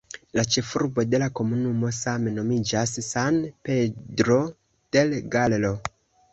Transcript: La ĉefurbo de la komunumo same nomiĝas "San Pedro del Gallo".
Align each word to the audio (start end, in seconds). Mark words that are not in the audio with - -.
La 0.37 0.43
ĉefurbo 0.53 1.03
de 1.11 1.19
la 1.23 1.27
komunumo 1.39 1.91
same 1.97 2.33
nomiĝas 2.39 2.95
"San 3.11 3.39
Pedro 3.69 4.41
del 4.99 5.17
Gallo". 5.37 5.75